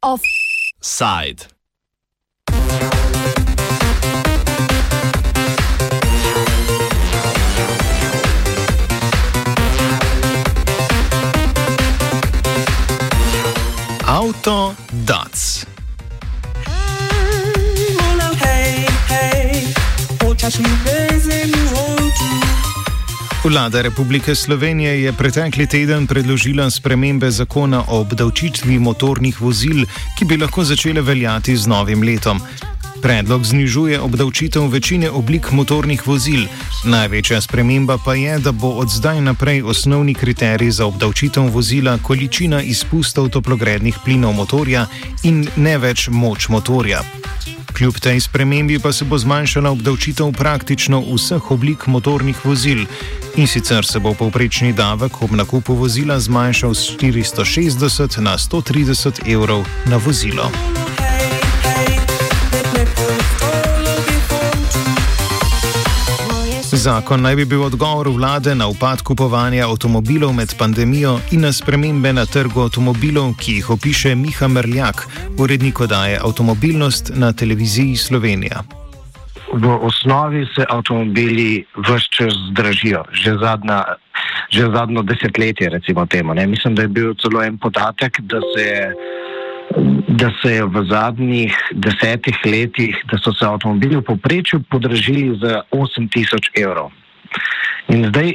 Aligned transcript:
Offside. 0.00 1.48
Avto 14.06 14.76
Dac. 14.92 15.73
Vlada 23.54 23.82
Republike 23.82 24.34
Slovenije 24.34 25.02
je 25.02 25.12
pretekli 25.12 25.66
teden 25.66 26.06
predložila 26.06 26.70
spremembe 26.70 27.30
zakona 27.30 27.84
o 27.88 28.00
obdavčitvi 28.00 28.78
motornih 28.78 29.40
vozil, 29.40 29.84
ki 30.18 30.24
bi 30.24 30.36
lahko 30.36 30.64
začele 30.64 31.00
veljati 31.00 31.56
z 31.56 31.66
novim 31.66 32.02
letom. 32.02 32.40
Predlog 33.02 33.44
znižuje 33.44 34.00
obdavčitev 34.00 34.66
večine 34.66 35.10
oblik 35.10 35.52
motornih 35.52 36.06
vozil. 36.06 36.48
Največja 36.84 37.40
sprememba 37.40 37.98
pa 38.04 38.14
je, 38.14 38.38
da 38.38 38.52
bo 38.52 38.68
od 38.82 38.90
zdaj 38.90 39.20
naprej 39.20 39.62
osnovni 39.62 40.14
kriterij 40.14 40.70
za 40.70 40.86
obdavčitev 40.86 41.46
vozila 41.46 41.98
količina 42.02 42.62
izpustov 42.62 43.28
toplogrednih 43.28 44.02
plinov 44.04 44.32
motorja 44.32 44.86
in 45.22 45.46
ne 45.56 45.78
več 45.78 46.08
moč 46.10 46.48
motorja. 46.48 47.06
Kljub 47.74 47.98
tej 47.98 48.20
spremembi 48.20 48.78
pa 48.78 48.92
se 48.92 49.04
bo 49.04 49.18
zmanjšala 49.18 49.70
obdavčitev 49.70 50.32
praktično 50.32 51.00
vseh 51.14 51.50
oblik 51.50 51.86
motornih 51.86 52.44
vozil 52.44 52.86
in 53.36 53.46
sicer 53.46 53.86
se 53.86 53.98
bo 53.98 54.14
povprečni 54.14 54.72
davek 54.72 55.22
ob 55.22 55.30
nakupu 55.30 55.74
vozila 55.74 56.20
zmanjšal 56.20 56.74
z 56.74 56.96
460 57.02 58.20
na 58.20 58.38
130 58.38 59.26
evrov 59.26 59.66
na 59.86 59.96
vozilo. 59.96 60.83
Zakon 66.84 67.22
naj 67.24 67.36
bi 67.36 67.44
bil 67.48 67.62
odgovor 67.64 68.08
vlade 68.12 68.52
na 68.54 68.66
upad 68.68 69.02
kupovanja 69.02 69.64
avtomobilov 69.64 70.34
med 70.36 70.50
pandemijo 70.58 71.14
in 71.32 71.40
na 71.40 71.52
spremembe 71.52 72.12
na 72.12 72.26
trgu 72.26 72.60
avtomobilov, 72.60 73.30
ki 73.40 73.54
jih 73.54 73.70
opiše 73.70 74.12
Miha 74.14 74.48
Mrljak, 74.48 75.06
urednik 75.40 75.80
odaje 75.80 76.18
Avtomobilnost 76.20 77.12
na 77.14 77.32
televiziji 77.32 77.96
Slovenija. 77.96 78.60
V 79.52 79.78
osnovi 79.80 80.44
se 80.56 80.66
avtomobili 80.68 81.64
vse 81.76 82.08
čas 82.10 82.36
zdražijo, 82.50 83.04
že, 83.12 83.32
zadnja, 83.40 83.84
že 84.50 84.68
zadnjo 84.76 85.02
desetletje, 85.02 85.70
recimo 85.70 86.06
temu. 86.06 86.34
Ne? 86.34 86.46
Mislim, 86.46 86.74
da 86.74 86.82
je 86.82 86.88
bil 86.88 87.14
celo 87.14 87.42
en 87.42 87.58
podatek, 87.58 88.20
da 88.20 88.40
se 88.52 88.62
je 88.62 88.92
da 90.08 90.30
se 90.42 90.52
je 90.52 90.64
v 90.64 90.84
zadnjih 90.90 91.56
desetih 91.72 92.36
letih, 92.44 92.96
da 93.10 93.18
so 93.18 93.32
se 93.32 93.46
avtomobili 93.46 93.96
v 93.96 94.02
povprečju 94.02 94.62
podražili 94.70 95.38
za 95.38 95.62
8000 95.72 96.62
evrov. 96.62 96.90
In 97.92 98.06
zdaj 98.08 98.30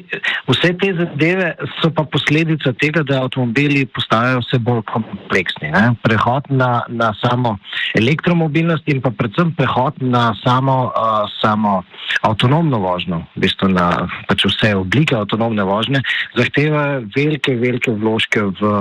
vse 0.46 0.70
te 0.78 0.92
zadeve 0.94 1.48
so 1.80 1.90
pa 1.94 2.04
posledica 2.06 2.74
tega, 2.78 3.02
da 3.04 3.24
avtomobili 3.24 3.88
postajajo 3.98 4.44
vse 4.44 4.60
bolj 4.62 4.84
kompleksni. 4.92 5.72
Ne? 5.74 5.96
Prehod 6.06 6.52
na, 6.54 6.84
na 6.88 7.10
samo 7.18 7.56
elektromobilnost 7.98 8.86
in 8.94 9.02
pa 9.02 9.10
predvsem 9.10 9.52
prehod 9.58 9.98
na 10.06 10.36
samo, 10.44 10.92
uh, 10.94 11.26
samo 11.42 11.82
avtonomno 12.22 12.78
vožnjo, 12.84 13.24
v 13.36 13.46
bistvu 13.46 13.72
na 13.74 13.90
pač 14.30 14.46
vse 14.46 14.76
oblike 14.78 15.18
avtonomne 15.18 15.66
vožnje, 15.66 16.04
zahteva 16.38 17.02
velike, 17.16 17.58
velike 17.58 17.94
vložke 17.98 18.46
v, 18.62 18.74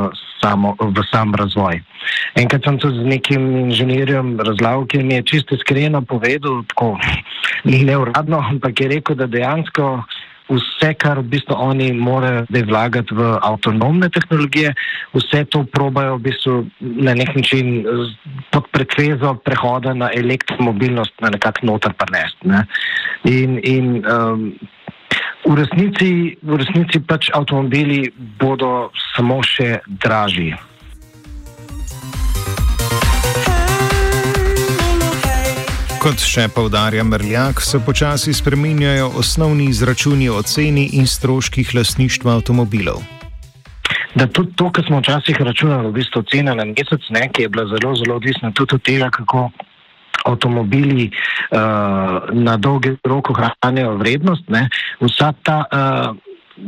samo, 0.42 0.74
v 0.78 1.04
sam 1.08 1.32
razvoj. 1.34 1.80
Enkrat 2.38 2.64
sem 2.64 2.78
tudi 2.78 3.00
z 3.02 3.08
nekim 3.08 3.44
inženirjem 3.68 4.36
razlagal, 4.40 4.86
ki 4.86 5.02
mi 5.02 5.18
je 5.18 5.26
čisto 5.32 5.56
iskreno 5.56 6.02
povedal, 6.04 6.62
tako 6.72 6.98
ne 7.64 7.96
uradno, 7.98 8.38
ampak 8.38 8.80
je 8.80 8.88
rekel, 8.88 9.16
da 9.18 9.26
dejansko 9.26 10.04
vse, 10.48 10.94
kar 10.96 11.20
v 11.20 11.28
bistvu 11.34 11.56
oni 11.56 11.92
morajo 11.92 12.46
zdaj 12.48 12.64
vlagati 12.68 13.14
v 13.14 13.28
avtonomne 13.42 14.08
tehnologije, 14.08 14.72
vse 15.14 15.44
to 15.52 15.64
probajo 15.64 16.16
v 16.16 16.24
bistvu 16.28 16.54
na 16.80 17.14
nek 17.14 17.34
način 17.36 17.84
pod 18.50 18.68
pretvezo 18.72 19.34
prehoda 19.44 19.94
na 19.94 20.10
elektromobilnost 20.14 21.20
na 21.20 21.30
nekak 21.36 21.62
notar 21.62 21.92
prenesti. 21.92 22.48
Ne. 22.48 22.64
In, 23.24 23.60
in 23.62 23.86
um, 24.04 24.52
v, 25.44 25.54
resnici, 25.54 26.36
v 26.42 26.56
resnici 26.56 27.00
pač 27.00 27.30
avtomobili 27.34 28.08
bodo 28.40 28.90
samo 29.16 29.42
še 29.44 29.80
dražji. 29.86 30.56
Kot 35.98 36.20
še 36.22 36.44
povdarja 36.54 37.02
Mrljak, 37.02 37.58
se 37.58 37.80
počasi 37.82 38.30
spreminjajo 38.30 39.08
osnovni 39.18 39.64
izračuni 39.66 40.28
o 40.30 40.36
ceni 40.46 40.84
in 40.94 41.08
stroških 41.10 41.72
lasništva 41.74 42.36
avtomobilov. 42.38 43.00
Da 44.14 44.28
tudi 44.30 44.54
to, 44.54 44.68
kar 44.70 44.86
smo 44.86 45.00
včasih 45.02 45.40
računali, 45.42 45.90
v 45.90 45.96
bistvu 45.96 46.22
cena 46.30 46.54
na 46.54 46.68
mesec, 46.70 47.02
ne, 47.10 47.24
ki 47.34 47.42
je 47.42 47.50
bila 47.50 47.66
zelo, 47.72 47.96
zelo 47.98 48.20
odvisna 48.22 48.52
tudi 48.54 48.78
od 48.78 48.84
tega, 48.86 49.10
kako 49.10 49.48
avtomobili 50.30 51.08
uh, 51.10 52.30
na 52.30 52.54
dolgi 52.56 52.94
rok 53.02 53.32
ohranjajo 53.34 53.96
vrednost. 53.98 54.46
Ne, 54.54 54.68
ta, 55.42 55.58
uh, 55.66 56.14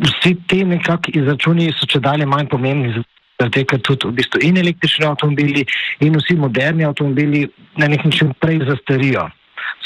vsi 0.09 0.35
ti 0.51 0.65
nekakšni 0.65 1.23
izračuni 1.23 1.71
so 1.79 1.87
če 1.87 2.03
dalje 2.03 2.27
manj 2.27 2.51
pomembni. 2.51 2.99
Zato, 3.41 3.65
ker 3.65 3.81
tudi 3.81 4.09
v 4.09 4.17
bistvu 4.21 4.43
in 4.45 4.61
električni 4.61 5.07
avtomobili, 5.09 5.65
in 6.05 6.17
vsi 6.21 6.37
moderni 6.37 6.85
avtomobili 6.85 7.47
na 7.81 7.89
nek 7.89 8.05
način 8.05 8.35
prej 8.41 8.61
zastarijo. 8.69 9.29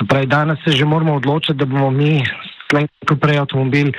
Pravi, 0.09 0.27
danes 0.27 0.59
se 0.65 0.73
že 0.75 0.85
moramo 0.85 1.15
odločiti, 1.15 1.59
da 1.59 1.65
bomo 1.65 1.91
mi, 1.91 2.19
kot 3.07 3.21
prej 3.21 3.39
avtomobil, 3.39 3.93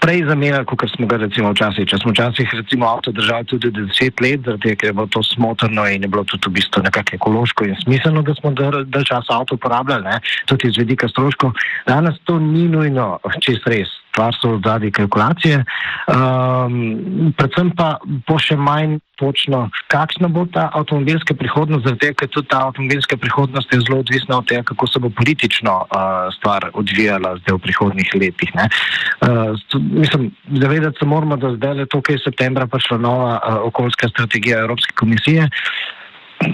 prej 0.00 0.24
zamenjali, 0.28 0.64
kot 0.64 0.88
smo 0.92 1.06
ga 1.06 1.16
recimo 1.20 1.50
včasih. 1.52 1.88
Če 1.88 1.98
smo 2.00 2.12
včasih 2.12 2.54
recimo 2.54 2.88
avto 2.88 3.12
držali 3.12 3.44
tudi 3.44 3.70
deset 3.74 4.20
let, 4.20 4.44
zato 4.46 4.68
je 4.68 4.92
bilo 4.92 5.06
to 5.06 5.22
smotrno 5.22 5.86
in 5.88 6.02
je 6.02 6.08
bilo 6.08 6.24
tudi 6.24 6.48
v 6.48 6.56
bistvu 6.60 6.82
nekako 6.82 7.16
ekološko 7.16 7.64
in 7.64 7.76
smiselno, 7.82 8.22
da 8.22 8.34
smo 8.34 8.52
dalj 8.52 9.04
časa 9.04 9.40
avto 9.40 9.56
uporabljali, 9.56 10.04
ne? 10.04 10.20
tudi 10.46 10.68
iz 10.68 10.78
vedika 10.78 11.08
stroškov. 11.08 11.52
Danes 11.86 12.20
to 12.24 12.38
ni 12.38 12.68
nujno 12.68 13.18
čist 13.40 13.66
res 13.68 13.92
stvar 14.16 14.32
so 14.40 14.56
zadnje 14.64 14.90
kalkulacije. 14.90 15.64
Um, 16.08 17.34
predvsem 17.36 17.70
pa 17.76 17.98
bo 18.24 18.38
še 18.40 18.56
manj 18.56 18.96
točno, 19.16 19.68
kakšna 19.88 20.28
bo 20.28 20.44
ta 20.52 20.68
avtomobilska 20.76 21.34
prihodnost, 21.34 21.86
zato 21.88 22.12
ker 22.16 22.28
tudi 22.28 22.48
ta 22.48 22.66
avtomobilska 22.68 23.16
prihodnost 23.16 23.72
je 23.72 23.80
zelo 23.80 24.00
odvisna 24.04 24.38
od 24.38 24.48
tega, 24.48 24.62
kako 24.72 24.86
se 24.86 25.00
bo 25.00 25.10
politično 25.10 25.74
uh, 25.84 26.28
stvar 26.36 26.70
odvijala 26.72 27.36
zdaj 27.40 27.56
v 27.56 27.62
prihodnih 27.64 28.12
letih. 28.14 28.52
Uh, 28.56 29.56
mislim, 29.72 30.30
zavedati 30.52 30.98
se 31.00 31.08
moramo, 31.08 31.36
da 31.36 31.54
zdaj 31.56 31.84
je 31.84 31.86
to, 31.92 32.00
kar 32.00 32.16
je 32.16 32.24
septembra 32.24 32.66
prišla 32.66 32.98
nova 32.98 33.32
uh, 33.36 33.60
okoljska 33.68 34.08
strategija 34.08 34.60
Evropske 34.64 34.92
komisije. 34.94 35.48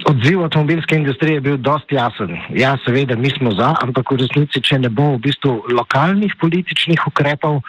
Odziv 0.07 0.45
avtomobilske 0.45 0.97
industrije 0.97 1.35
je 1.35 1.41
bil 1.41 1.57
dosti 1.59 1.95
jasen. 1.95 2.37
Ja, 2.55 2.77
seveda, 2.85 3.17
mi 3.17 3.31
smo 3.31 3.51
za, 3.51 3.75
ampak 3.83 4.13
v 4.13 4.21
resnici, 4.23 4.63
če 4.63 4.79
ne 4.79 4.89
bo 4.89 5.15
v 5.17 5.23
bistvu 5.27 5.57
lokalnih 5.75 6.37
političnih 6.41 7.07
ukrepov, 7.11 7.61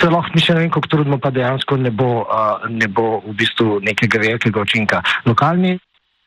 se 0.00 0.08
lahko 0.10 0.34
mi 0.34 0.42
še 0.42 0.56
ne 0.56 0.64
vem, 0.64 0.70
kako 0.72 0.90
trudno, 0.90 1.18
pa 1.22 1.30
dejansko 1.30 1.76
ne 1.76 1.92
bo, 1.94 2.24
uh, 2.24 2.64
ne 2.70 2.88
bo 2.88 3.20
v 3.26 3.36
bistvu 3.38 3.78
nekega 3.84 4.22
velikega 4.22 4.64
učinka. 4.64 5.02
Lokalni, 5.28 5.76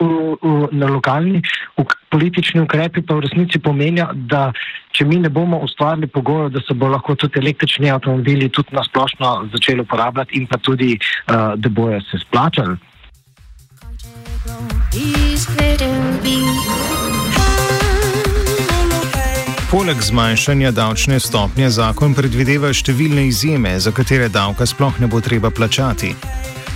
uh, 0.01 0.37
uh, 0.37 0.67
na 0.71 0.87
lokalni 0.91 1.41
uk 1.81 1.97
politični 2.13 2.61
ukrepi 2.61 3.01
pa 3.01 3.17
v 3.17 3.25
resnici 3.25 3.59
pomenijo, 3.59 4.07
da 4.13 4.51
če 4.95 5.07
mi 5.09 5.19
ne 5.23 5.31
bomo 5.33 5.59
ustvarili 5.65 6.07
pogojev, 6.07 6.53
da 6.53 6.61
se 6.63 6.77
bo 6.77 6.91
lahko 6.93 7.15
tudi 7.15 7.41
električni 7.41 7.91
avtomobili 7.91 8.49
tudi 8.49 8.75
nasplošno 8.77 9.49
začeli 9.53 9.83
uporabljati 9.83 10.37
in 10.37 10.47
pa 10.47 10.61
tudi, 10.61 10.95
uh, 10.95 11.53
da 11.57 11.69
bojo 11.69 11.99
se 12.11 12.21
splačali. 12.21 12.77
Poleg 19.71 20.01
zmanjšanja 20.01 20.71
davčne 20.71 21.19
stopnje 21.19 21.69
zakon 21.69 22.11
predvideva 22.17 22.73
številne 22.75 23.23
izjeme, 23.29 23.77
za 23.79 23.93
katere 23.95 24.27
davka 24.27 24.65
sploh 24.67 24.99
ne 24.99 25.07
bo 25.07 25.21
treba 25.23 25.47
plačati. 25.49 26.11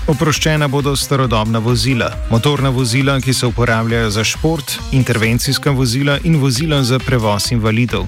Oproščena 0.08 0.68
bodo 0.72 0.94
starodobna 0.96 1.60
vozila, 1.60 2.12
motorna 2.30 2.70
vozila, 2.70 3.18
ki 3.20 3.34
se 3.34 3.50
uporabljajo 3.50 4.12
za 4.16 4.24
šport, 4.24 4.78
intervencijska 4.92 5.74
vozila 5.76 6.20
in 6.24 6.38
vozila 6.40 6.84
za 6.84 7.00
prevoz 7.00 7.52
invalidov. 7.52 8.06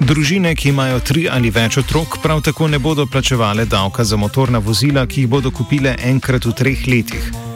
Družine, 0.00 0.56
ki 0.56 0.74
imajo 0.74 0.98
tri 1.00 1.28
ali 1.30 1.52
več 1.54 1.78
otrok, 1.78 2.18
prav 2.22 2.42
tako 2.42 2.68
ne 2.68 2.78
bodo 2.78 3.06
plačevale 3.06 3.64
davka 3.64 4.04
za 4.04 4.16
motorna 4.16 4.58
vozila, 4.58 5.06
ki 5.06 5.24
jih 5.24 5.30
bodo 5.30 5.54
kupile 5.54 5.94
enkrat 6.12 6.44
v 6.44 6.56
treh 6.56 6.84
letih. 6.88 7.49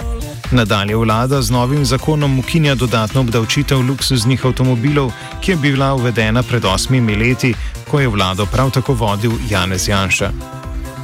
Nadalje 0.50 0.96
vlada 0.96 1.42
z 1.42 1.50
novim 1.50 1.84
zakonom 1.84 2.38
ukinja 2.38 2.74
dodatno 2.74 3.20
obdavčitev 3.20 3.80
luksuznih 3.80 4.44
avtomobilov, 4.46 5.12
ki 5.40 5.50
je 5.50 5.56
bila 5.56 5.94
uvedena 5.94 6.42
pred 6.42 6.64
osmimi 6.64 7.16
leti, 7.16 7.54
ko 7.90 8.00
je 8.00 8.08
vlado 8.08 8.46
prav 8.46 8.70
tako 8.70 8.94
vodil 8.94 9.32
Janez 9.50 9.88
Janša. 9.88 10.30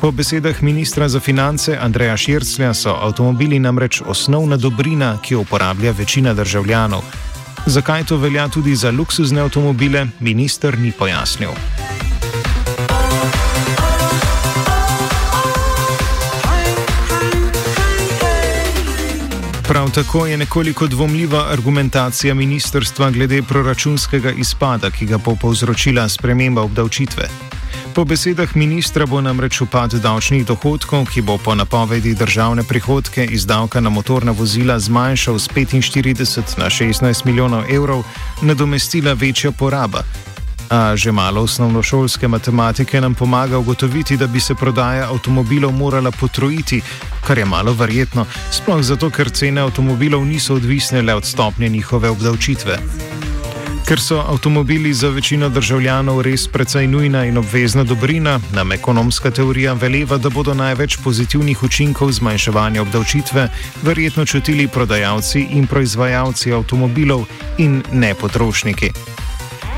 Po 0.00 0.10
besedah 0.10 0.62
ministra 0.62 1.08
za 1.08 1.20
finance 1.20 1.78
Andreja 1.80 2.16
Širclja 2.16 2.74
so 2.74 2.96
avtomobili 3.00 3.58
namreč 3.58 4.02
osnovna 4.06 4.56
dobrina, 4.56 5.18
ki 5.22 5.34
jo 5.34 5.40
uporablja 5.40 5.92
večina 5.92 6.34
državljanov. 6.34 7.02
Zakaj 7.66 8.04
to 8.04 8.16
velja 8.16 8.48
tudi 8.48 8.76
za 8.76 8.90
luksuzne 8.90 9.40
avtomobile, 9.40 10.06
minister 10.20 10.78
ni 10.78 10.92
pojasnil. 10.92 11.50
Prav 19.70 19.90
tako 19.90 20.26
je 20.26 20.36
nekoliko 20.36 20.86
dvomljiva 20.86 21.46
argumentacija 21.50 22.34
ministrstva 22.34 23.10
glede 23.10 23.42
proračunskega 23.42 24.30
izpada, 24.30 24.90
ki 24.90 25.06
ga 25.06 25.18
bo 25.18 25.36
povzročila 25.40 26.08
sprememba 26.08 26.62
obdavčitve. 26.62 27.28
Po 27.94 28.04
besedah 28.04 28.56
ministra 28.56 29.06
bo 29.06 29.20
namreč 29.20 29.60
upad 29.60 29.94
davčnih 29.94 30.46
dohodkov, 30.46 31.06
ki 31.14 31.22
bo 31.22 31.38
po 31.38 31.54
napovedi 31.54 32.14
državne 32.14 32.62
prihodke 32.62 33.24
iz 33.24 33.46
davka 33.46 33.80
na 33.80 33.90
motorna 33.90 34.32
vozila 34.32 34.78
zmanjšal 34.78 35.38
z 35.38 35.48
45 35.48 36.58
na 36.58 36.66
16 36.66 37.26
milijonov 37.26 37.70
evrov, 37.70 38.02
nadomestila 38.42 39.12
večja 39.12 39.52
poraba, 39.52 40.02
A 40.70 40.96
že 40.96 41.12
malo 41.12 41.42
osnovnošolske 41.42 42.28
matematike 42.28 43.00
nam 43.00 43.14
pomaga 43.14 43.58
ugotoviti, 43.58 44.16
da 44.16 44.26
bi 44.26 44.40
se 44.40 44.54
prodaja 44.54 45.10
avtomobilov 45.10 45.72
morala 45.72 46.10
potrojiti, 46.10 46.80
kar 47.26 47.38
je 47.38 47.44
malo 47.44 47.72
verjetno, 47.72 48.26
sploh 48.52 48.82
zato, 48.82 49.10
ker 49.10 49.30
cene 49.30 49.60
avtomobilov 49.60 50.24
niso 50.24 50.54
odvisne 50.54 51.02
le 51.02 51.14
od 51.14 51.24
stopnje 51.26 51.68
njihove 51.68 52.10
obdavčitve. 52.10 52.78
Ker 53.86 54.00
so 54.00 54.20
avtomobili 54.28 54.94
za 54.94 55.08
večino 55.08 55.48
državljanov 55.48 56.20
res 56.22 56.46
precej 56.48 56.86
nujna 56.86 57.24
in 57.26 57.38
obvezna 57.38 57.84
dobrina, 57.84 58.38
nam 58.54 58.72
ekonomska 58.72 59.30
teorija 59.30 59.72
veleva, 59.72 60.18
da 60.18 60.30
bodo 60.30 60.54
največ 60.54 60.96
pozitivnih 61.04 61.62
učinkov 61.62 62.12
zmanjševanja 62.12 62.82
obdavčitve 62.82 63.48
verjetno 63.82 64.24
čutili 64.24 64.68
prodajalci 64.68 65.40
in 65.50 65.66
proizvajalci 65.66 66.52
avtomobilov 66.52 67.26
in 67.58 67.82
ne 67.92 68.14
potrošniki. 68.14 68.92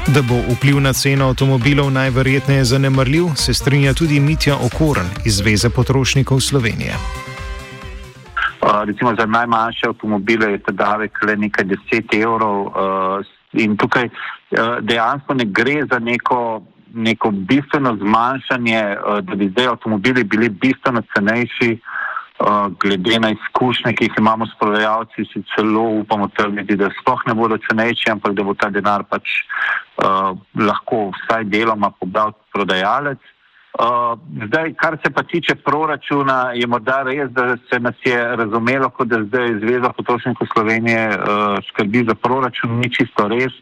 Da 0.06 0.22
bo 0.22 0.34
vpliv 0.54 0.80
na 0.80 0.92
ceno 0.92 1.28
avtomobilov 1.28 1.90
najverjetneje 1.90 2.64
zanemrljiv, 2.64 3.24
se 3.36 3.54
strinja 3.54 3.94
tudi 3.94 4.20
Mitja 4.20 4.54
Okorn 4.66 5.06
iz 5.26 5.36
Zveze 5.36 5.70
potrošnikov 5.70 6.40
Slovenije. 6.40 6.94
Recimo 8.86 9.14
za 9.18 9.26
najmanjše 9.26 9.86
avtomobile 9.88 10.50
je 10.52 10.58
ta 10.58 10.72
davek 10.72 11.22
le 11.26 11.36
nekaj 11.36 11.64
deset 11.64 12.14
evrov 12.14 12.72
in 13.52 13.76
tukaj 13.76 14.08
dejansko 14.80 15.34
ne 15.34 15.44
gre 15.44 15.86
za 15.92 15.98
neko, 15.98 16.62
neko 16.94 17.30
bistveno 17.30 17.96
zmanjšanje, 17.96 18.96
da 19.22 19.34
bi 19.34 19.48
zdaj 19.48 19.66
avtomobili 19.66 20.24
bili 20.24 20.48
bistveno 20.48 21.02
cenejši. 21.14 21.70
Eh, 21.72 22.01
glede 22.80 23.18
na 23.20 23.30
izkušnje, 23.30 23.92
ki 23.92 24.04
jih 24.04 24.14
imamo 24.18 24.46
s 24.46 24.54
prodajalci, 24.60 25.24
si 25.32 25.42
celo 25.54 25.82
upamo 25.82 26.28
trditi, 26.28 26.76
da 26.76 26.90
sploh 27.00 27.20
ne 27.26 27.34
bodo 27.34 27.58
cenejši, 27.68 28.10
ampak 28.10 28.34
da 28.34 28.42
bo 28.42 28.54
ta 28.54 28.70
denar 28.70 29.04
pač 29.10 29.28
uh, 30.02 30.32
lahko 30.58 31.10
vsaj 31.18 31.44
deloma 31.44 31.92
pobral 32.00 32.32
prodajalec. 32.54 33.18
Uh, 33.72 34.18
zdaj, 34.46 34.74
kar 34.76 34.98
se 35.04 35.10
pa 35.10 35.22
tiče 35.22 35.54
proračuna, 35.64 36.52
je 36.54 36.66
morda 36.66 37.02
res, 37.08 37.30
da 37.32 37.56
se 37.70 37.80
nas 37.80 37.94
je 38.04 38.18
razumelo, 38.36 38.90
kot 38.90 39.08
da 39.08 39.22
zdaj 39.24 39.54
Zveza 39.62 39.92
potrošnikov 39.96 40.46
Slovenije 40.52 41.08
uh, 41.08 41.56
skrbi 41.68 42.04
za 42.08 42.14
proračun, 42.14 42.76
ni 42.82 42.90
čisto 42.92 43.28
res. 43.28 43.52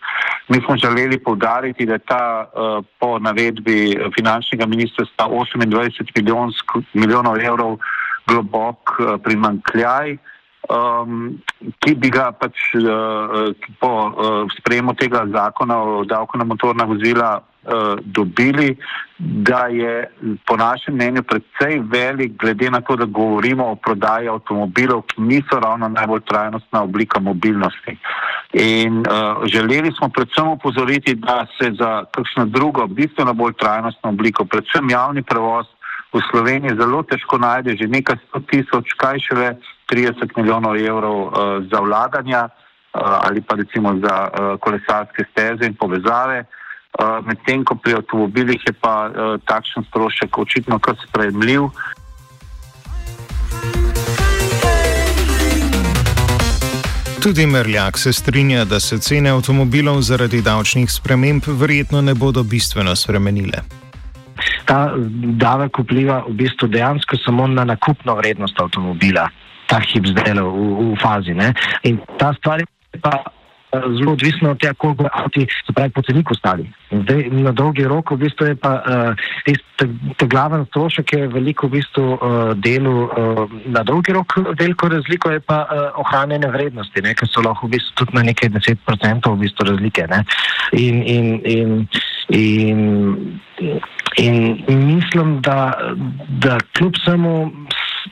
Mi 0.48 0.58
smo 0.64 0.76
želeli 0.76 1.18
povdariti, 1.22 1.86
da 1.86 1.98
ta 1.98 2.24
uh, 2.42 2.84
po 2.98 3.18
navedbi 3.18 3.98
finančnega 4.16 4.66
ministrstva 4.66 5.28
28 5.28 6.82
milijonov 6.94 7.38
evrov 7.38 7.72
uh, 7.72 7.99
globok 8.30 8.96
uh, 8.98 9.16
primankljaj, 9.24 10.16
um, 10.70 11.38
ki 11.82 11.94
bi 11.98 12.10
ga 12.14 12.30
pač 12.32 12.70
uh, 12.78 13.50
po 13.82 13.90
uh, 13.90 14.42
sprejemu 14.58 14.94
tega 14.94 15.26
zakona 15.32 15.82
o 15.82 16.02
davku 16.04 16.38
na 16.38 16.46
motorna 16.46 16.86
vozila 16.88 17.40
uh, 17.40 17.98
dobili, 18.04 18.76
da 19.18 19.66
je 19.66 20.06
po 20.46 20.56
našem 20.56 20.94
mnenju 20.94 21.22
predvsej 21.22 21.80
velik, 21.92 22.36
glede 22.40 22.70
na 22.70 22.80
to, 22.80 22.96
da 22.96 23.04
govorimo 23.04 23.66
o 23.72 23.76
prodaji 23.76 24.28
avtomobilov, 24.28 25.02
ki 25.10 25.22
niso 25.22 25.60
ravno 25.60 25.88
najbolj 25.88 26.20
trajnostna 26.28 26.82
oblika 26.82 27.20
mobilnosti. 27.20 27.96
In 28.52 29.04
uh, 29.04 29.44
želeli 29.46 29.92
smo 29.98 30.08
predvsem 30.08 30.48
upozoriti, 30.48 31.14
da 31.14 31.46
se 31.58 31.72
za 31.78 32.04
kakšno 32.14 32.46
drugo, 32.46 32.86
bistveno 32.86 33.34
bolj 33.34 33.52
trajnostno 33.60 34.10
obliko, 34.10 34.44
predvsem 34.44 34.90
javni 34.90 35.22
prevoz, 35.22 35.66
v 36.12 36.18
Sloveniji 36.30 36.74
zelo 36.74 37.02
težko 37.06 37.38
najde 37.38 37.78
že 37.78 37.86
nekaj 37.86 38.18
sto 38.26 38.42
tisoč, 38.50 38.94
kaj 38.98 39.22
še 39.22 39.34
le 39.38 39.48
30 39.90 40.26
milijonov 40.38 40.74
evrov 40.78 41.18
uh, 41.22 41.30
za 41.70 41.78
vlaganja 41.78 42.50
uh, 42.50 43.26
ali 43.26 43.40
pa 43.40 43.54
recimo 43.54 43.94
za 44.02 44.16
uh, 44.26 44.58
kolesarske 44.58 45.24
steze 45.30 45.66
in 45.66 45.74
povezave. 45.74 46.46
Uh, 46.98 47.22
Medtem 47.22 47.62
ko 47.62 47.78
pri 47.78 48.02
avtomobilih 48.02 48.58
je 48.58 48.74
pa 48.74 49.06
uh, 49.06 49.38
takšen 49.46 49.86
strošek 49.86 50.38
očitno 50.38 50.78
kar 50.82 50.98
sprejemljiv. 50.98 51.70
Tudi 57.20 57.46
Merljak 57.46 57.98
se 57.98 58.12
strinja, 58.12 58.64
da 58.64 58.80
se 58.80 58.98
cene 58.98 59.30
avtomobilov 59.30 60.00
zaradi 60.00 60.40
davčnih 60.42 60.90
sprememb 60.90 61.44
verjetno 61.46 62.00
ne 62.00 62.14
bodo 62.14 62.42
bistveno 62.42 62.96
spremenile 62.96 63.89
ta 64.70 64.94
davek 65.42 65.82
vpliva 65.82 66.22
v 66.28 66.36
bistvu 66.44 66.70
dejansko 66.70 67.18
samo 67.24 67.48
na 67.50 67.64
nakupno 67.66 68.14
vrednost 68.14 68.60
avtomobila, 68.62 69.26
ta 69.66 69.82
hip 69.82 70.06
zdaj 70.06 70.38
v, 70.38 70.46
v 70.94 70.96
fazi. 71.02 71.34
Ne? 71.34 71.50
In 71.82 71.98
ta 72.18 72.30
stvar 72.38 72.62
je 72.62 73.00
pa 73.02 73.18
eh, 73.18 73.82
zelo 73.98 74.14
odvisna 74.14 74.54
od 74.54 74.60
tega, 74.62 74.74
koliko 74.78 75.10
avti 75.10 75.46
se 75.66 75.74
pravi 75.74 75.90
po 75.90 76.02
ceniku 76.06 76.34
stali. 76.34 76.70
Na 77.30 77.50
dolgi 77.50 77.82
rok 77.86 78.14
v 78.14 78.20
bistvu 78.22 78.46
je 78.46 78.56
pa 78.62 78.72
uh, 78.78 79.58
ta 80.18 80.26
glaven 80.26 80.66
strošek 80.70 81.12
je 81.12 81.28
veliko 81.34 81.66
v 81.66 81.78
bistvu 81.78 82.06
uh, 82.14 82.54
delu 82.54 82.94
uh, 83.10 83.44
na 83.66 83.82
dolgi 83.82 84.14
rok, 84.14 84.38
veliko 84.58 84.88
razliko 84.88 85.34
je 85.34 85.40
pa 85.40 85.66
uh, 85.66 86.00
ohranjene 86.02 86.50
vrednosti, 86.50 87.02
ne? 87.02 87.14
ker 87.14 87.30
so 87.30 87.42
lahko 87.42 87.66
v 87.66 87.74
bistvu 87.74 88.04
tudi 88.04 88.18
na 88.18 88.26
nekaj 88.30 88.54
deset 88.54 88.78
procentov 88.86 89.38
v 89.38 89.46
bistvu 89.46 89.70
razlike. 89.70 90.06
In, 90.78 91.02
in, 91.02 91.26
in, 91.42 91.70
in, 92.30 93.40
In 94.16 94.64
mislim, 94.68 95.40
da, 95.40 95.72
da 96.28 96.58
kljub 96.76 96.92
vsemu 96.94 97.50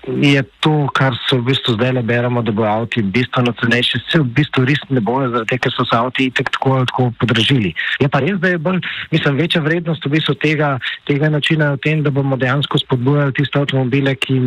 je 0.07 0.43
to, 0.61 0.89
kar 0.95 1.17
se 1.29 1.37
v 1.37 1.45
bistvu 1.51 1.75
zdaj 1.75 1.93
le 1.93 2.03
beremo, 2.03 2.43
da 2.43 2.53
bo 2.53 2.65
avto 2.65 3.03
bistveno 3.03 3.53
cenejši. 3.61 4.01
Se 4.11 4.21
v 4.21 4.27
bistvu 4.39 4.65
res 4.69 4.81
ne 4.91 5.01
bojo, 5.01 5.31
zaradi 5.33 5.55
tega, 5.55 5.63
ker 5.67 5.73
so 5.75 5.85
se 5.89 5.97
avto 5.97 6.25
tako 6.35 6.73
ali 6.73 6.87
tako 6.87 7.11
podražili. 7.21 7.75
Je 8.01 8.09
pa 8.09 8.21
res, 8.21 8.39
da 8.43 8.53
je 8.53 8.59
bolj, 8.59 8.81
mislim, 9.13 9.37
večja 9.37 9.63
vrednost 9.63 10.05
v 10.05 10.13
bistvu 10.17 10.35
tega, 10.43 10.79
tega 11.09 11.31
načina 11.33 11.73
v 11.75 11.81
tem, 11.85 12.03
da 12.03 12.11
bomo 12.11 12.37
dejansko 12.37 12.79
spodbujali 12.85 13.33
tiste 13.33 13.59
avtomobile, 13.59 14.15
ki, 14.15 14.39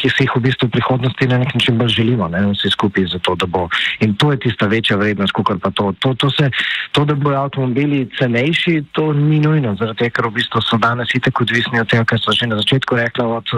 ki 0.00 0.12
se 0.12 0.26
jih 0.26 0.36
v 0.36 0.44
bistvu 0.48 0.68
v 0.68 0.76
prihodnosti 0.78 1.28
na 1.28 1.40
nek 1.42 1.54
način 1.54 1.78
bolj 1.78 1.94
želimo, 1.96 2.28
ne 2.28 2.44
vsi 2.52 2.70
skupaj 2.74 3.10
za 3.14 3.18
to, 3.18 3.34
da 3.34 3.46
bo. 3.46 3.68
In 4.00 4.14
to 4.14 4.32
je 4.32 4.40
tista 4.46 4.66
večja 4.66 4.96
vrednost, 4.96 5.32
kot 5.32 5.58
pa 5.62 5.70
to. 5.70 5.92
To, 5.98 6.14
to, 6.14 6.30
se, 6.30 6.50
to, 6.92 7.04
da 7.04 7.14
bojo 7.14 7.40
avtomobili 7.48 8.06
cenejši, 8.18 8.82
to 8.92 9.12
ni 9.12 9.40
nujno, 9.40 9.74
zaradi 9.80 10.04
tega, 10.04 10.16
ker 10.18 10.30
v 10.30 10.36
bistvu 10.38 10.62
so 10.62 10.78
danes 10.78 11.14
itek 11.14 11.40
odvisni 11.40 11.80
od 11.80 11.90
tega, 11.90 12.04
kar 12.04 12.20
so 12.22 12.32
že 12.32 12.46
na 12.46 12.60
začetku 12.60 12.96
rekli, 12.96 13.24
od 13.24 13.48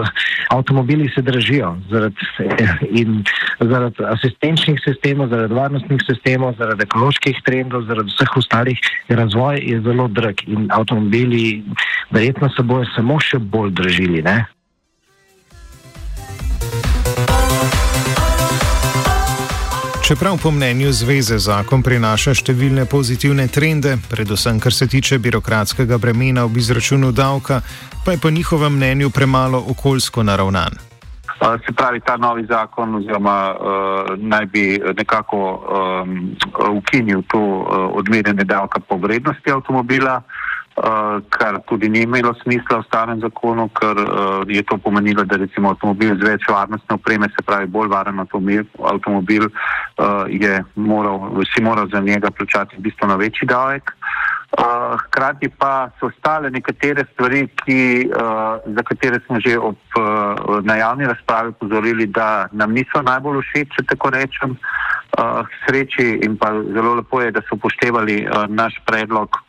avtomobili 0.49 1.10
se 1.15 1.21
držijo 1.21 1.75
zaradi, 1.89 2.15
zaradi 3.59 4.05
asistenčnih 4.13 4.79
sistemov, 4.85 5.29
zaradi 5.33 5.53
varnostnih 5.53 6.01
sistemov, 6.07 6.55
zaradi 6.59 6.87
ekoloških 6.87 7.43
trendov, 7.45 7.85
zaradi 7.89 8.13
vseh 8.13 8.37
ostalih. 8.37 8.79
Razvoj 9.09 9.61
je 9.65 9.81
zelo 9.81 10.07
drag 10.07 10.47
in 10.47 10.67
avtomobili 10.71 11.63
verjetno 12.11 12.49
se 12.49 12.63
bojo 12.63 12.85
samo 12.95 13.19
še 13.19 13.39
bolj 13.39 13.71
držili. 13.71 14.21
Ne? 14.21 14.45
Čeprav 20.11 20.37
po 20.43 20.51
mnenju 20.51 20.89
zveze 20.91 21.37
zakon 21.39 21.79
prinaša 21.85 22.33
številne 22.35 22.83
pozitivne 22.83 23.45
trende, 23.47 23.93
predvsem 24.11 24.59
kar 24.59 24.75
se 24.75 24.89
tiče 24.91 25.21
birokratskega 25.23 25.95
bremena 26.03 26.43
ob 26.43 26.59
izračunu 26.59 27.13
davka, 27.15 27.61
pa 28.03 28.11
je 28.11 28.19
po 28.19 28.29
njihovem 28.29 28.75
mnenju 28.75 29.09
premalo 29.15 29.63
okoljsko 29.71 30.27
naravnan. 30.27 30.90
Se 31.41 31.73
pravi, 31.73 31.99
ta 32.05 32.17
novi 32.17 32.45
zakon 32.45 32.95
oziroma 32.95 33.35
uh, 33.51 34.11
naj 34.17 34.45
bi 34.45 34.81
nekako 34.97 35.39
um, 35.41 36.35
ukinil 36.77 37.23
to 37.27 37.39
uh, 37.39 37.89
odmerjanje 37.97 38.43
davka 38.43 38.79
po 38.79 38.97
vrednosti 38.97 39.51
avtomobila. 39.51 40.21
Uh, 40.71 41.19
kar 41.29 41.57
tudi 41.67 41.89
ni 41.89 42.03
imelo 42.05 42.33
smisla 42.43 42.77
v 42.79 42.85
starem 42.87 43.19
zakonu, 43.19 43.67
ker 43.75 43.97
uh, 43.97 44.45
je 44.47 44.61
to 44.63 44.77
pomenilo, 44.77 45.25
da 45.25 45.35
recimo 45.35 45.73
avtomobil 45.73 46.15
z 46.15 46.23
več 46.29 46.45
varnostne 46.47 46.95
opreme, 46.95 47.27
se 47.33 47.43
pravi 47.43 47.67
bolj 47.67 47.89
varen 47.91 48.21
avtomobil, 48.23 48.63
avtomobil 48.93 49.49
uh, 49.49 50.29
je 50.29 50.63
moral, 50.75 51.27
vsi 51.41 51.61
moral 51.61 51.89
za 51.91 51.99
njega 51.99 52.31
plačati 52.31 52.79
bistveno 52.79 53.17
večji 53.17 53.49
davek. 53.49 53.91
Uh, 54.51 54.99
hkrati 54.99 55.47
pa 55.47 55.89
so 55.99 56.09
ostale 56.11 56.49
nekatere 56.51 57.05
stvari, 57.13 57.45
ki, 57.63 58.11
uh, 58.11 58.59
za 58.75 58.83
katere 58.83 59.21
smo 59.25 59.39
že 59.39 59.55
ob, 59.57 59.79
uh, 59.95 60.59
na 60.67 60.75
javni 60.75 61.07
razpravi 61.07 61.53
pozorili, 61.59 62.07
da 62.07 62.49
nam 62.51 62.75
niso 62.75 62.99
najbolj 63.01 63.39
všeč, 63.47 63.77
če 63.77 63.85
tako 63.93 64.11
rečem. 64.11 64.57
Uh, 65.15 65.47
sreči 65.63 66.19
in 66.23 66.35
pa 66.39 66.51
zelo 66.51 66.95
lepo 66.99 67.21
je, 67.21 67.31
da 67.31 67.41
so 67.47 67.55
upoštevali 67.55 68.27
uh, 68.27 68.43
naš 68.47 68.75
predlog 68.87 69.39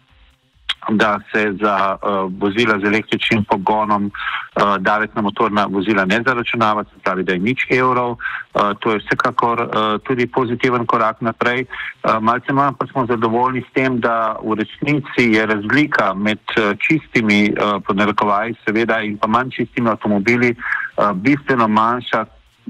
da 0.90 1.20
se 1.32 1.52
za 1.62 1.96
uh, 1.96 2.32
vozila 2.40 2.78
z 2.78 2.84
električnim 2.84 3.44
pogonom 3.44 4.04
uh, 4.06 4.76
davek 4.78 5.14
na 5.14 5.22
motorna 5.22 5.66
vozila 5.70 6.04
ne 6.04 6.22
zaračunava, 6.26 6.84
se 6.84 7.00
pravi, 7.04 7.22
da 7.22 7.32
je 7.32 7.38
nič 7.38 7.66
evrov. 7.70 8.10
Uh, 8.10 8.72
to 8.80 8.92
je 8.92 8.98
vsekakor 8.98 9.60
uh, 9.60 10.00
tudi 10.02 10.26
pozitiven 10.26 10.86
korak 10.86 11.20
naprej. 11.20 11.64
Uh, 11.64 12.18
malce 12.20 12.52
manj 12.52 12.74
pa 12.78 12.86
smo 12.86 13.06
zadovoljni 13.06 13.64
s 13.70 13.72
tem, 13.72 14.00
da 14.00 14.36
v 14.42 14.54
resnici 14.54 15.32
je 15.32 15.46
razlika 15.46 16.14
med 16.14 16.38
uh, 16.56 16.76
čistimi, 16.78 17.52
uh, 17.52 17.82
pod 17.86 17.96
narekovaji 17.96 18.54
seveda, 18.66 19.00
in 19.00 19.18
pa 19.18 19.26
manj 19.26 19.50
čistimi 19.50 19.88
avtomobili 19.88 20.54
uh, 20.54 21.12
bistveno 21.12 21.68
manjša, 21.68 22.24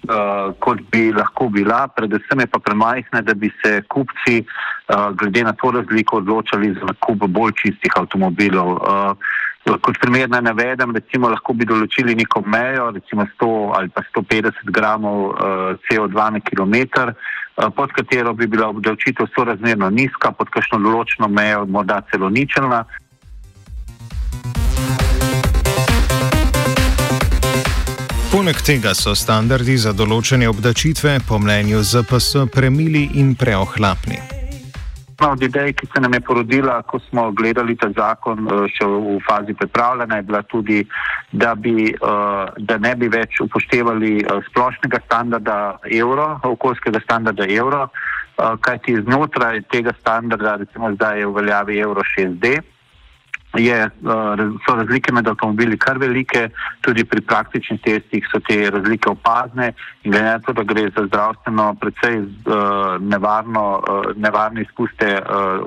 uh, 0.09 0.55
kot 0.59 0.81
bi 0.93 1.13
lahko 1.13 1.49
bila, 1.49 1.87
predvsem 1.89 2.41
je 2.41 2.47
pa 2.47 2.59
premajhna, 2.59 3.23
da 3.23 3.35
bi 3.35 3.51
se 3.63 3.83
kupci, 3.89 4.43
uh, 4.43 5.11
glede 5.17 5.45
na 5.45 5.53
to 5.53 5.71
razliko, 5.71 6.17
odločali 6.17 6.75
za 6.75 6.91
nakup 6.91 7.27
bolj 7.29 7.53
čistih 7.63 7.97
avtomobilov. 7.97 8.77
Uh, 8.77 9.33
Kot 9.63 9.95
primer 10.03 10.27
naj 10.27 10.41
navedem, 10.43 10.91
recimo 10.91 11.29
lahko 11.31 11.55
bi 11.55 11.63
določili 11.63 12.17
neko 12.19 12.41
mejo, 12.51 12.89
recimo 12.97 13.23
100 13.39 13.51
ali 13.79 13.93
pa 13.95 14.03
150 14.09 14.73
gramov 14.75 15.21
uh, 15.31 15.77
CO2 15.87 16.25
na 16.35 16.41
kilometr, 16.43 17.13
uh, 17.13 17.69
pod 17.71 17.95
katero 17.95 18.33
bi 18.35 18.51
bila 18.51 18.73
obdavčitev 18.75 19.31
sorazmerno 19.31 19.87
nizka, 19.95 20.33
pod 20.35 20.51
kakšno 20.51 20.81
določeno 20.83 21.31
mejo 21.31 21.63
morda 21.71 22.01
celo 22.11 22.27
ničelna. 22.27 22.83
Poleg 28.33 28.63
tega 28.65 28.95
so 28.97 29.13
standardi 29.13 29.75
za 29.77 29.91
določene 29.93 30.47
obdačitve 30.49 31.19
po 31.29 31.37
mnenju 31.37 31.83
ZPS 31.85 32.47
premili 32.49 33.03
in 33.21 33.35
preohlapni. 33.37 34.17
Od 35.29 35.45
idej, 35.45 35.75
ki 35.77 35.91
se 35.93 36.01
nam 36.01 36.17
je 36.17 36.23
porodila, 36.25 36.79
ko 36.89 36.97
smo 37.11 37.27
gledali 37.37 37.77
ta 37.77 37.91
zakon 37.93 38.49
eh, 38.49 38.65
še 38.73 38.89
v 38.89 39.19
fazi 39.29 39.53
pripravljanja, 39.53 40.23
je 40.23 40.27
bila 40.31 40.43
tudi, 40.49 40.81
da, 41.29 41.53
bi, 41.53 41.93
eh, 41.93 42.57
da 42.57 42.81
ne 42.81 42.97
bi 42.97 43.13
več 43.13 43.37
upoštevali 43.45 44.15
eh, 44.25 44.41
splošnega 44.49 45.05
standarda 45.05 45.61
evro, 45.93 46.33
okoljskega 46.57 47.05
standarda 47.05 47.45
evro, 47.53 47.91
kajti 48.65 48.97
znotraj 49.05 49.61
tega 49.69 49.93
standarda, 50.01 50.57
recimo 50.65 50.89
zdaj 50.97 51.21
je 51.21 51.29
v 51.29 51.37
veljavi 51.37 51.83
evro 51.85 52.01
6D 52.17 52.63
je, 53.59 53.91
uh, 54.03 54.59
so 54.67 54.77
razlike 54.77 55.13
med 55.13 55.29
avtomobili 55.29 55.79
kar 55.79 55.99
velike, 55.99 56.49
tudi 56.81 57.05
pri 57.05 57.21
praktičnih 57.21 57.81
testih 57.81 58.29
so 58.33 58.41
te 58.41 58.71
razlike 58.71 59.11
opazne 59.11 59.73
in 60.03 60.13
glede 60.13 60.25
na 60.25 60.39
to, 60.39 60.53
da 60.53 60.63
gre 60.63 60.89
za 60.97 61.07
zdravstveno 61.07 61.75
precej 61.81 62.19
uh, 62.19 63.01
nevarno, 63.01 63.67
uh, 63.79 64.17
nevarne 64.17 64.63
izpuste 64.63 65.19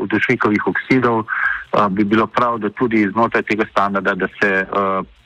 dušikovih 0.09 0.67
oksidov, 0.67 1.25
bi 1.89 2.03
bilo 2.03 2.27
prav, 2.27 2.57
da 2.59 2.69
tudi 2.69 3.07
znotraj 3.11 3.43
tega 3.43 3.65
standarda, 3.71 4.13
da 4.15 4.27
se 4.39 4.51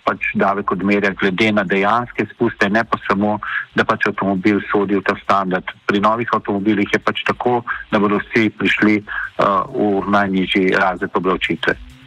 pač 0.09 0.31
davek 0.33 0.71
odmerja 0.71 1.11
glede 1.13 1.51
na 1.51 1.63
dejanske 1.63 2.25
izpuste, 2.25 2.69
ne 2.69 2.83
pa 2.83 2.97
samo, 3.05 3.37
da 3.75 3.85
pač 3.85 4.07
avtomobil 4.09 4.61
sodi 4.71 4.97
v 4.97 5.03
ta 5.05 5.13
standard. 5.21 5.69
Pri 5.85 6.01
novih 6.01 6.33
avtomobilih 6.33 6.89
je 6.93 6.99
pač 6.99 7.21
tako, 7.27 7.61
da 7.91 8.01
bodo 8.01 8.17
vsi 8.23 8.49
prišli 8.49 8.99
uh, 9.03 9.69
v 9.69 10.09
najnižji 10.09 10.73
razred 10.73 11.13
obdavčitve. 11.13 11.98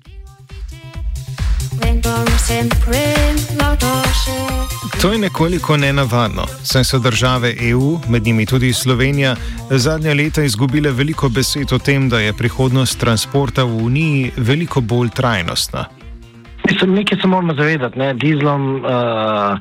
To 5.02 5.12
je 5.12 5.18
nekoliko 5.18 5.76
nenavadno, 5.76 6.42
saj 6.62 6.84
so 6.84 6.98
države 6.98 7.54
EU, 7.60 7.98
med 8.08 8.22
njimi 8.22 8.46
tudi 8.46 8.72
Slovenija, 8.72 9.36
zadnja 9.70 10.14
leta 10.14 10.42
izgubile 10.42 10.90
veliko 10.90 11.28
besed 11.28 11.72
o 11.72 11.78
tem, 11.78 12.08
da 12.08 12.20
je 12.20 12.32
prihodnost 12.32 13.00
transporta 13.00 13.64
v 13.64 13.84
Uniji 13.84 14.30
veliko 14.36 14.80
bolj 14.80 15.08
trajnostna. 15.08 15.84
Mislim, 16.70 16.94
nekaj 16.94 17.18
se 17.22 17.28
moramo 17.28 17.54
zavedati, 17.54 17.98
da 17.98 18.12
dizlom. 18.12 18.74
Uh, 18.74 19.58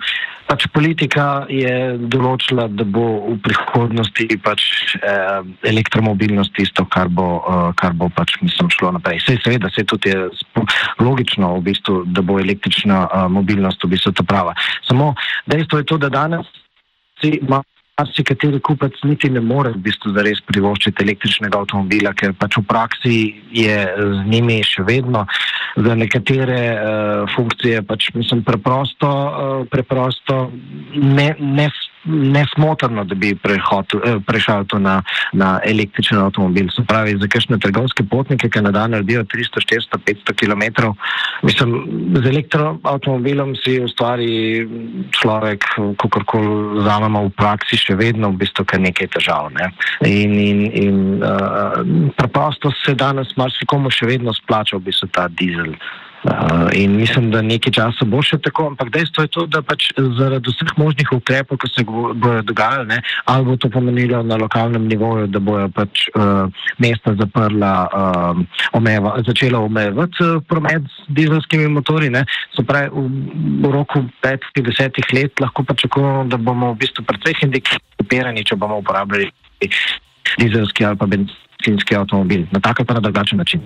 Pač 0.51 0.65
politika 0.75 1.45
je 1.47 1.95
določila, 2.11 2.65
da 2.67 2.83
bo 2.83 3.23
v 3.29 3.37
prihodnosti 3.39 4.25
pač, 4.43 4.65
eh, 4.99 5.47
elektromobilnost 5.63 6.51
tisto, 6.57 6.83
kar 6.91 7.07
bo, 7.07 7.39
eh, 7.39 7.71
kar 7.79 7.93
bo 7.95 8.09
pač, 8.11 8.35
mislim, 8.43 8.67
šlo 8.67 8.91
naprej. 8.91 9.21
Sej, 9.23 9.39
seveda, 9.45 9.71
se 9.71 9.85
tudi 9.87 10.11
je 10.11 10.27
logično, 10.99 11.55
v 11.55 11.71
bistvu, 11.71 12.03
da 12.11 12.21
bo 12.21 12.35
električna 12.35 13.07
eh, 13.07 13.27
mobilnost 13.31 13.79
v 13.83 13.95
bistvu 13.95 14.11
ta 14.11 14.23
prava. 14.27 14.53
Samo 14.83 15.15
dejstvo 15.47 15.79
je 15.79 15.87
to, 15.87 15.97
da 15.97 16.09
danes 16.09 16.45
ima 17.23 17.63
marsikateri 18.01 18.59
kupec 18.59 18.97
niti 19.05 19.29
ne 19.29 19.39
more 19.39 19.71
v 19.75 19.81
bistvu 19.85 20.13
zares 20.15 20.41
privoščiti 20.49 21.05
električnega 21.05 21.61
avtomobila, 21.61 22.13
ker 22.17 22.33
pač 22.37 22.57
v 22.57 22.65
praksi 22.67 23.17
je 23.55 23.77
z 23.97 24.25
njimi 24.29 24.61
še 24.65 24.85
vedno. 24.87 25.25
Za 25.77 25.95
nekatere 25.95 26.59
uh, 26.73 26.81
funkcije 27.35 27.83
pač 27.87 28.09
mislim 28.17 28.43
preprosto, 28.43 29.07
uh, 29.07 29.61
preprosto 29.71 30.49
ne, 30.97 31.31
ne 31.39 31.69
nesmotrno, 32.05 33.03
da 33.03 33.15
bi 33.15 33.31
eh, 33.31 34.19
prešel 34.27 34.65
to 34.65 34.79
na, 34.79 35.01
na 35.33 35.59
električen 35.65 36.17
avtomobil. 36.17 36.69
Se 36.75 36.83
pravi, 36.87 37.17
za 37.21 37.27
kakšne 37.27 37.59
trgovske 37.59 38.03
potnike, 38.03 38.49
ki 38.49 38.61
na 38.61 38.71
dan 38.71 38.91
naredijo 38.91 39.23
300, 39.23 39.63
400, 39.67 39.99
500 40.07 40.35
km, 40.39 40.91
mislim, 41.43 41.75
z 42.23 42.25
elektroavtomobilom 42.25 43.55
si 43.55 43.79
ustvari 43.83 44.67
človek, 45.11 45.65
kako 45.97 46.23
koli 46.25 46.79
vzamemo 46.81 47.25
v 47.29 47.33
praksi, 47.37 47.77
še 47.77 47.95
vedno 47.95 48.31
v 48.31 48.41
bistvu 48.43 48.65
kar 48.65 48.81
nekaj 48.81 49.11
težav. 49.17 49.51
Ne? 49.55 49.71
In, 50.07 50.37
in, 50.39 50.59
in 50.71 50.97
uh, 51.23 51.81
preprosto 52.17 52.71
se 52.83 52.95
danes 52.95 53.35
marsikomu 53.37 53.91
še 53.93 54.09
vedno 54.09 54.33
splača 54.33 54.79
v 54.79 54.89
bistvu 54.89 55.11
ta 55.13 55.27
dizel. 55.27 55.75
Uh, 56.21 56.69
in 56.73 56.95
mislim, 56.95 57.31
da 57.31 57.41
nekaj 57.41 57.73
časa 57.73 58.05
bo 58.05 58.19
še 58.21 58.37
tako, 58.45 58.67
ampak 58.69 58.91
dejstvo 58.93 59.23
je 59.25 59.29
to, 59.33 59.45
da 59.49 59.63
pač 59.65 59.87
zaradi 60.19 60.53
vseh 60.53 60.69
možnih 60.77 61.09
ukrepov, 61.15 61.57
ki 61.57 61.69
se 61.73 61.85
bodo 61.87 62.35
dogajali, 62.45 62.85
ne, 62.91 62.99
ali 63.25 63.47
bo 63.47 63.55
to 63.57 63.71
pomenilo 63.73 64.21
na 64.21 64.37
lokalnem 64.37 64.85
nivoju, 64.85 65.31
da 65.33 65.41
bojo 65.41 65.65
pač 65.73 66.05
uh, 66.13 66.45
mesta 66.77 67.15
zaprla, 67.17 67.73
uh, 67.89 68.61
omejeva, 68.77 69.15
začela 69.25 69.63
omejevati 69.65 70.29
promet 70.45 70.85
z 70.85 71.17
dizelskimi 71.23 71.65
motori, 71.73 72.13
ne, 72.13 72.21
so 72.53 72.61
pravi 72.69 72.93
v, 72.93 73.07
v 73.65 73.73
roku 73.73 74.05
petih, 74.21 74.61
desetih 74.69 75.09
let 75.17 75.41
lahko 75.41 75.65
pričakujemo, 75.65 76.29
da 76.29 76.37
bomo 76.37 76.75
v 76.75 76.83
bistvu 76.85 77.09
precej 77.09 77.39
hendikepirani, 77.41 78.45
če 78.45 78.61
bomo 78.61 78.77
uporabljali 78.85 79.31
dizelski 80.37 80.85
ali 80.85 81.01
pa 81.01 81.09
benzinski 81.09 81.97
avtomobil 81.97 82.45
na 82.53 82.61
tak 82.61 82.79
ali 82.79 82.85
pa 82.85 82.93
na 82.93 83.09
drugačen 83.09 83.41
način. 83.41 83.65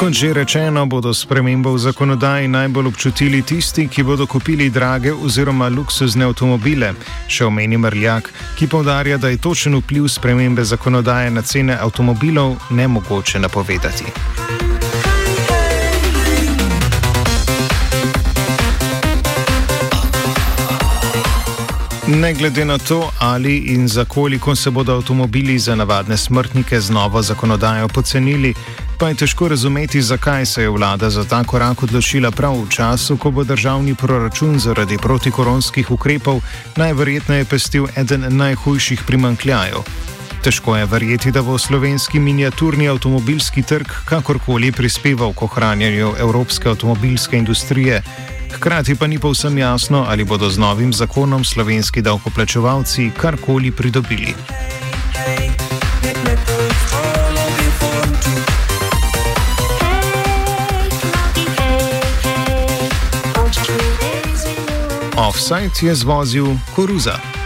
Kot 0.00 0.16
že 0.16 0.32
rečeno, 0.32 0.86
bodo 0.88 1.12
spremembo 1.12 1.76
v 1.76 1.78
zakonodaji 1.78 2.48
najbolj 2.48 2.88
občutili 2.88 3.42
tisti, 3.44 3.84
ki 3.84 4.00
bodo 4.02 4.24
kupili 4.24 4.70
drage 4.72 5.12
oziroma 5.12 5.68
luksuzne 5.68 6.24
avtomobile. 6.24 6.94
Še 7.28 7.44
omeni 7.44 7.76
Mrljak, 7.76 8.32
ki 8.56 8.64
povdarja, 8.64 9.20
da 9.20 9.28
je 9.28 9.36
točen 9.36 9.76
vpliv 9.76 10.08
spremembe 10.08 10.64
zakonodaje 10.64 11.28
na 11.30 11.44
cene 11.44 11.76
avtomobilov 11.76 12.56
nemogoče 12.72 13.44
napovedati. 13.44 14.08
Ne 22.10 22.34
glede 22.34 22.64
na 22.64 22.78
to, 22.78 23.10
ali 23.18 23.56
in 23.56 23.88
za 23.88 24.04
koliko 24.04 24.56
se 24.56 24.70
bodo 24.70 24.94
avtomobili 24.94 25.58
za 25.58 25.74
navadne 25.74 26.16
smrtnike 26.16 26.80
z 26.80 26.90
novo 26.90 27.22
zakonodajo 27.22 27.88
pocenili, 27.88 28.54
pa 28.98 29.08
je 29.08 29.14
težko 29.14 29.48
razumeti, 29.48 30.02
zakaj 30.02 30.46
se 30.46 30.62
je 30.62 30.68
vlada 30.68 31.10
za 31.10 31.24
ta 31.24 31.44
korak 31.44 31.82
odločila 31.82 32.30
prav 32.30 32.54
v 32.64 32.68
času, 32.68 33.16
ko 33.16 33.30
bo 33.30 33.44
državni 33.44 33.94
proračun 33.94 34.58
zaradi 34.58 34.98
protikoronskih 34.98 35.90
ukrepov 35.90 36.40
najverjetneje 36.76 37.44
pestil 37.44 37.86
eden 37.96 38.26
najhujših 38.28 39.02
primankljajev. 39.06 39.78
Težko 40.42 40.76
je 40.76 40.86
verjeti, 40.86 41.30
da 41.30 41.42
bo 41.42 41.58
slovenski 41.58 42.18
miniaturni 42.18 42.88
avtomobilski 42.88 43.62
trg 43.62 43.86
kakorkoli 44.04 44.72
prispeval 44.72 45.32
k 45.32 45.42
ohranjanju 45.42 46.14
evropske 46.18 46.68
avtomobilske 46.68 47.36
industrije. 47.36 48.02
Hkrati 48.52 48.94
pa 48.94 49.06
ni 49.06 49.18
povsem 49.18 49.58
jasno, 49.58 50.04
ali 50.08 50.24
bodo 50.24 50.50
z 50.50 50.58
novim 50.58 50.92
zakonom 50.92 51.44
slovenski 51.44 52.02
davkoplačevalci 52.02 53.10
karkoli 53.16 53.70
pridobili. 53.70 54.34
Offside 65.16 65.88
je 65.88 65.94
zvozil 65.94 66.46
koruza. 66.74 67.39